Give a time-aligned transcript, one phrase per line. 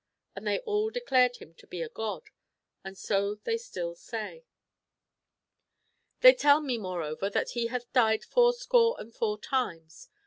[0.35, 2.31] And they all declared him to be a god;
[2.83, 4.45] and so they still say.'*
[6.21, 10.09] They tell moreover that he hath died fourscore and four times.